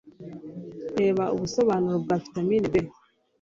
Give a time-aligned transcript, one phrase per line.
[0.97, 2.73] Reba ubusobanuro bwa vitamin B